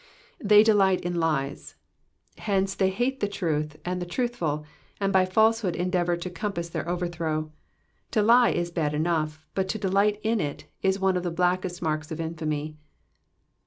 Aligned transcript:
*'They 0.43 0.63
delight 0.63 0.99
in 1.01 1.13
lies 1.19 1.75
;^^ 1.19 1.75
hence 2.39 2.73
they 2.73 2.89
hate 2.89 3.19
the 3.19 3.27
truth 3.27 3.77
and 3.85 4.01
the 4.01 4.05
truthful, 4.07 4.65
and 4.99 5.13
by 5.13 5.27
falsehood 5.27 5.75
endeavour 5.75 6.17
to 6.17 6.27
compass 6.27 6.69
their 6.69 6.89
overthrow. 6.89 7.51
To 8.09 8.23
lie 8.23 8.49
is 8.49 8.71
bad 8.71 8.95
enough, 8.95 9.45
but 9.53 9.67
to 9.69 9.77
delight 9.77 10.19
in 10.23 10.39
it 10.39 10.65
is 10.81 10.99
one 10.99 11.17
of 11.17 11.21
the 11.21 11.29
blackest 11.29 11.83
marks 11.83 12.09
of 12.09 12.19
infamy. 12.19 12.75